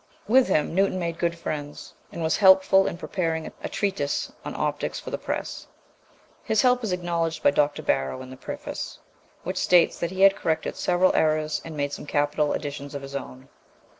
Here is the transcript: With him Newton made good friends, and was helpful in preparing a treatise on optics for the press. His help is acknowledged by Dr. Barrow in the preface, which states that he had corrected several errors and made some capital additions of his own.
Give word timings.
With 0.27 0.47
him 0.47 0.73
Newton 0.73 0.97
made 0.97 1.19
good 1.19 1.37
friends, 1.37 1.93
and 2.11 2.23
was 2.23 2.37
helpful 2.37 2.87
in 2.87 2.97
preparing 2.97 3.45
a 3.63 3.69
treatise 3.69 4.33
on 4.43 4.55
optics 4.55 4.99
for 4.99 5.11
the 5.11 5.17
press. 5.19 5.67
His 6.43 6.63
help 6.63 6.83
is 6.83 6.91
acknowledged 6.91 7.43
by 7.43 7.51
Dr. 7.51 7.83
Barrow 7.83 8.23
in 8.23 8.31
the 8.31 8.35
preface, 8.35 8.97
which 9.43 9.57
states 9.57 9.99
that 9.99 10.09
he 10.09 10.21
had 10.21 10.35
corrected 10.35 10.75
several 10.75 11.13
errors 11.13 11.61
and 11.63 11.77
made 11.77 11.93
some 11.93 12.07
capital 12.07 12.53
additions 12.53 12.95
of 12.95 13.03
his 13.03 13.15
own. 13.15 13.47